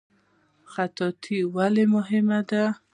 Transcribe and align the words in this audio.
خطاطي 0.71 1.37
ولې 1.55 1.85
مهمه 1.95 2.39
ده؟ 2.49 2.63